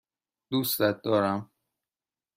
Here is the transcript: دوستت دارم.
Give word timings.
دوستت 0.51 1.01
دارم. 1.01 1.51